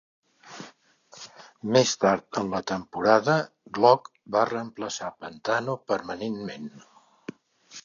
Més 1.75 1.91
tard 2.03 2.39
en 2.41 2.49
la 2.55 2.61
temporada, 2.71 3.37
Glock 3.79 4.11
va 4.39 4.47
reemplaçar 4.53 5.13
Pantano 5.21 5.79
permanentment. 5.93 6.69